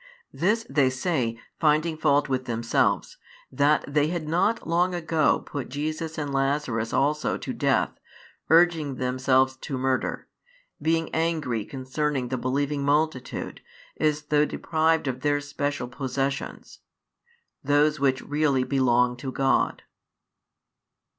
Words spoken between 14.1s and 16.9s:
though deprived of their special possessions